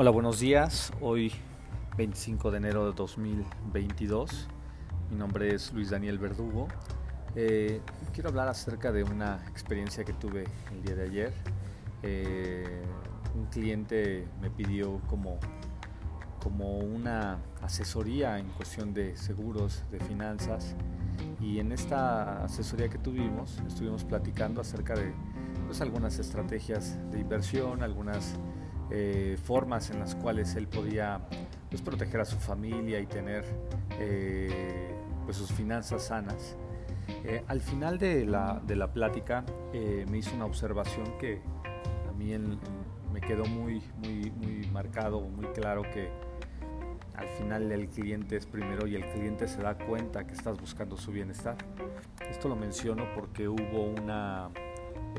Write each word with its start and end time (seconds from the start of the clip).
Hola, 0.00 0.12
buenos 0.12 0.38
días. 0.38 0.92
Hoy 1.00 1.32
25 1.96 2.52
de 2.52 2.58
enero 2.58 2.86
de 2.86 2.92
2022. 2.92 4.46
Mi 5.10 5.16
nombre 5.16 5.52
es 5.52 5.72
Luis 5.72 5.90
Daniel 5.90 6.20
Verdugo. 6.20 6.68
Eh, 7.34 7.80
quiero 8.12 8.28
hablar 8.28 8.46
acerca 8.46 8.92
de 8.92 9.02
una 9.02 9.44
experiencia 9.50 10.04
que 10.04 10.12
tuve 10.12 10.44
el 10.70 10.84
día 10.84 10.94
de 10.94 11.02
ayer. 11.02 11.32
Eh, 12.04 12.80
un 13.34 13.46
cliente 13.46 14.28
me 14.40 14.50
pidió 14.50 15.00
como, 15.08 15.40
como 16.40 16.78
una 16.78 17.38
asesoría 17.60 18.38
en 18.38 18.46
cuestión 18.50 18.94
de 18.94 19.16
seguros, 19.16 19.82
de 19.90 19.98
finanzas. 19.98 20.76
Y 21.40 21.58
en 21.58 21.72
esta 21.72 22.44
asesoría 22.44 22.88
que 22.88 22.98
tuvimos, 22.98 23.60
estuvimos 23.66 24.04
platicando 24.04 24.60
acerca 24.60 24.94
de 24.94 25.12
pues, 25.66 25.80
algunas 25.80 26.20
estrategias 26.20 26.96
de 27.10 27.18
inversión, 27.18 27.82
algunas 27.82 28.38
eh, 28.90 29.36
formas 29.42 29.90
en 29.90 30.00
las 30.00 30.14
cuales 30.14 30.54
él 30.56 30.66
podía 30.66 31.20
pues, 31.68 31.82
proteger 31.82 32.20
a 32.20 32.24
su 32.24 32.36
familia 32.36 32.98
y 33.00 33.06
tener 33.06 33.44
eh, 33.98 34.94
pues, 35.24 35.36
sus 35.36 35.52
finanzas 35.52 36.06
sanas. 36.06 36.56
Eh, 37.24 37.42
al 37.48 37.60
final 37.60 37.98
de 37.98 38.24
la, 38.24 38.60
de 38.66 38.76
la 38.76 38.92
plática 38.92 39.44
me 39.72 40.18
hizo 40.18 40.34
una 40.34 40.46
observación 40.46 41.18
que 41.18 41.40
a 42.08 42.12
mí 42.12 42.34
me 43.12 43.20
quedó 43.20 43.44
muy, 43.44 43.82
muy, 43.98 44.30
muy 44.30 44.66
marcado, 44.72 45.20
muy 45.20 45.46
claro 45.48 45.82
que 45.82 46.10
al 47.14 47.28
final 47.28 47.72
el 47.72 47.88
cliente 47.88 48.36
es 48.36 48.46
primero 48.46 48.86
y 48.86 48.94
el 48.94 49.04
cliente 49.10 49.48
se 49.48 49.60
da 49.60 49.76
cuenta 49.76 50.26
que 50.26 50.34
estás 50.34 50.58
buscando 50.60 50.96
su 50.96 51.10
bienestar. 51.10 51.56
Esto 52.30 52.48
lo 52.48 52.56
menciono 52.56 53.04
porque 53.14 53.48
hubo 53.48 53.82
una 53.82 54.50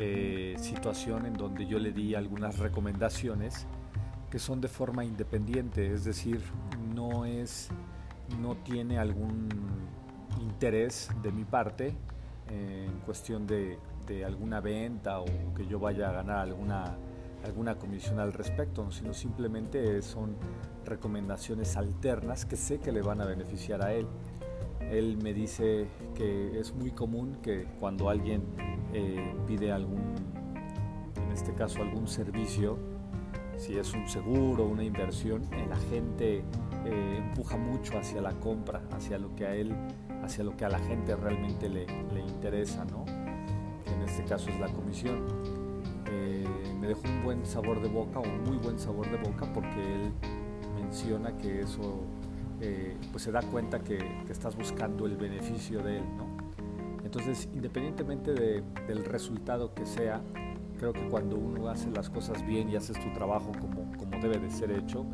eh, 0.00 0.54
situación 0.60 1.26
en 1.26 1.34
donde 1.34 1.66
yo 1.66 1.80
le 1.80 1.90
di 1.90 2.14
algunas 2.14 2.58
recomendaciones 2.58 3.66
que 4.30 4.38
son 4.38 4.60
de 4.60 4.68
forma 4.68 5.04
independiente, 5.04 5.92
es 5.92 6.04
decir, 6.04 6.40
no 6.94 7.24
es, 7.24 7.68
no 8.40 8.56
tiene 8.58 8.96
algún 8.98 9.48
interés 10.40 11.10
de 11.20 11.32
mi 11.32 11.44
parte 11.44 11.96
eh, 12.48 12.86
en 12.88 13.00
cuestión 13.00 13.44
de, 13.44 13.80
de, 14.06 14.24
alguna 14.24 14.60
venta 14.60 15.18
o 15.18 15.26
que 15.56 15.66
yo 15.66 15.80
vaya 15.80 16.10
a 16.10 16.12
ganar 16.12 16.38
alguna, 16.38 16.96
alguna 17.44 17.74
comisión 17.74 18.20
al 18.20 18.32
respecto, 18.32 18.92
sino 18.92 19.12
simplemente 19.12 20.00
son 20.02 20.36
recomendaciones 20.84 21.76
alternas 21.76 22.46
que 22.46 22.54
sé 22.54 22.78
que 22.78 22.92
le 22.92 23.02
van 23.02 23.20
a 23.20 23.24
beneficiar 23.24 23.82
a 23.82 23.92
él. 23.92 24.06
Él 24.90 25.18
me 25.22 25.34
dice 25.34 25.86
que 26.14 26.58
es 26.58 26.74
muy 26.74 26.90
común 26.90 27.36
que 27.42 27.66
cuando 27.78 28.08
alguien 28.08 28.42
eh, 28.92 29.34
pide 29.46 29.70
algún, 29.70 30.14
en 31.16 31.32
este 31.32 31.52
caso 31.54 31.82
algún 31.82 32.08
servicio, 32.08 32.78
si 33.58 33.76
es 33.76 33.92
un 33.92 34.08
seguro, 34.08 34.64
una 34.64 34.84
inversión, 34.84 35.42
la 35.68 35.76
gente 35.76 36.44
eh, 36.86 37.16
empuja 37.18 37.56
mucho 37.56 37.98
hacia 37.98 38.22
la 38.22 38.32
compra, 38.32 38.82
hacia 38.92 39.18
lo 39.18 39.34
que 39.34 39.46
a 39.46 39.54
él, 39.54 39.74
hacia 40.22 40.44
lo 40.44 40.56
que 40.56 40.64
a 40.64 40.68
la 40.68 40.78
gente 40.78 41.16
realmente 41.16 41.68
le, 41.68 41.86
interesa, 42.20 42.84
¿no? 42.84 43.04
en 43.06 44.02
este 44.02 44.24
caso 44.24 44.48
es 44.50 44.60
la 44.60 44.68
comisión. 44.68 45.26
Eh, 46.10 46.46
me 46.80 46.86
dejó 46.86 47.02
un 47.04 47.24
buen 47.24 47.44
sabor 47.44 47.82
de 47.82 47.88
boca, 47.88 48.20
un 48.20 48.44
muy 48.44 48.56
buen 48.56 48.78
sabor 48.78 49.10
de 49.10 49.16
boca, 49.16 49.52
porque 49.52 49.94
él 49.94 50.12
menciona 50.76 51.36
que 51.36 51.62
eso 51.62 52.04
pues 53.12 53.22
se 53.22 53.32
da 53.32 53.42
cuenta 53.42 53.80
que, 53.80 53.98
que, 53.98 54.32
estás 54.32 54.56
buscando 54.56 55.06
el 55.06 55.16
beneficio 55.16 55.82
de 55.82 55.98
él, 55.98 56.04
¿no? 56.16 56.26
Entonces, 57.04 57.48
independientemente 57.54 58.34
del 58.34 59.04
resultado 59.04 59.72
que 59.74 59.86
sea, 59.86 60.20
creo 60.78 60.92
que 60.92 61.08
cuando 61.08 61.36
uno 61.36 61.68
hace 61.68 61.90
las 61.90 62.10
cosas 62.10 62.46
bien 62.46 62.70
y 62.70 62.76
haces 62.76 62.98
tu 63.00 63.10
trabajo 63.12 63.52
como, 63.60 63.90
como 63.96 64.18
debe 64.20 64.38
de 64.38 64.50
ser 64.50 64.70
hecho, 64.70 65.06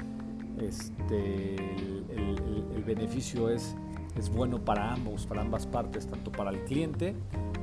este, 0.60 1.54
el, 1.54 2.83
beneficio 2.84 3.48
es, 3.48 3.74
es 4.14 4.28
bueno 4.28 4.62
para 4.62 4.92
ambos, 4.92 5.27
para 5.27 5.40
ambas 5.40 5.66
partes, 5.66 6.06
tanto 6.06 6.30
para 6.30 6.50
el 6.50 6.64
cliente 6.64 7.14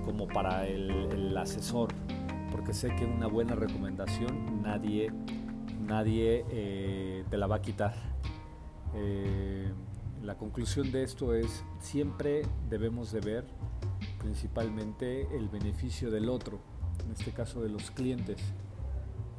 como 0.04 0.28
para 0.28 0.66
el, 0.66 1.38
asesor, 1.38 1.90
porque 2.52 2.74
sé 2.74 2.96
que 2.96 3.06
una 3.06 3.28
buena 3.28 3.54
recomendación 3.54 4.62
nadie, 4.64 5.12
nadie 5.88 6.44
eh, 6.50 7.24
te 7.30 7.38
la 7.38 7.48
va 7.48 7.58
a 7.58 7.62
quitar. 7.62 7.94
Eh, 8.94 9.72
la 10.22 10.38
conclusión 10.38 10.92
de 10.92 11.04
esto 11.04 11.34
es 11.34 11.64
siempre 11.80 12.44
debemos 12.70 13.12
de 13.12 13.22
ver 13.22 13.46
principalmente 14.20 15.36
el 15.36 15.50
beneficio 15.50 16.12
del 16.12 16.30
otro, 16.30 16.60
en 17.04 17.12
este 17.12 17.32
caso 17.32 17.62
de 17.62 17.70
los 17.70 17.92
clientes. 17.92 18.40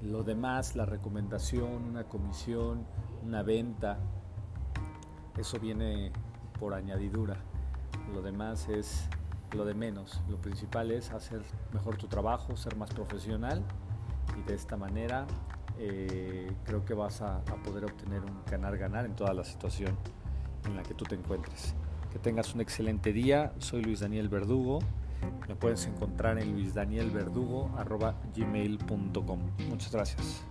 Lo 0.03 0.25
demás, 0.25 0.75
la 0.75 0.85
recomendación, 0.85 1.85
una 1.85 2.05
comisión, 2.05 2.85
una 3.23 3.43
venta, 3.43 3.99
eso 5.39 5.59
viene 5.61 6.11
por 6.59 6.75
añadidura. 6.75 7.37
Lo 8.13 8.23
demás 8.23 8.69
es 8.69 9.09
lo 9.53 9.65
de 9.65 9.75
menos. 9.75 10.21
Lo 10.29 10.39
principal 10.39 10.91
es 10.91 11.11
hacer 11.11 11.43
mejor 11.73 11.97
tu 11.97 12.09
trabajo, 12.09 12.57
ser 12.57 12.77
más 12.77 12.91
profesional 12.91 13.63
y 14.39 14.43
de 14.43 14.55
esta 14.55 14.77
manera 14.77 15.27
eh, 15.79 16.51
creo 16.65 16.85
que 16.85 16.95
vas 16.95 17.23
a 17.23 17.43
poder 17.65 17.85
obtener 17.85 18.21
un 18.21 18.43
ganar-ganar 18.51 19.07
en 19.07 19.15
toda 19.15 19.33
la 19.35 19.45
situación 19.45 19.97
en 20.67 20.77
la 20.77 20.83
que 20.83 20.95
tú 20.95 21.05
te 21.05 21.15
encuentres. 21.15 21.75
Que 22.13 22.19
tengas 22.19 22.53
un 22.55 22.61
excelente 22.61 23.13
día. 23.13 23.53
Soy 23.59 23.83
Luis 23.83 24.01
Daniel 24.01 24.29
Verdugo. 24.29 24.81
Me 25.49 25.55
puedes 25.55 25.87
encontrar 25.87 26.39
en 26.39 26.53
luisdanielverdugo.gmail.com. 26.53 29.39
Muchas 29.69 29.93
gracias. 29.93 30.43